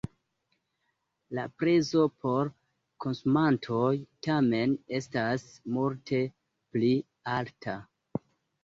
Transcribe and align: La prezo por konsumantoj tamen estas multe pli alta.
La 1.39 1.43
prezo 1.63 2.05
por 2.23 2.49
konsumantoj 3.05 3.93
tamen 4.29 4.77
estas 5.03 5.49
multe 5.79 6.25
pli 6.75 6.95
alta. 7.39 7.81